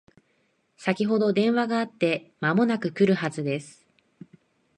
[0.77, 3.85] 先ほど電話があって間もなく来るはずです